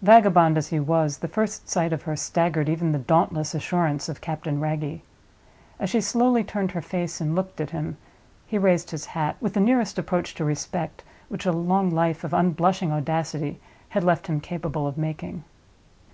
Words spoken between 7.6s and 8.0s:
at him,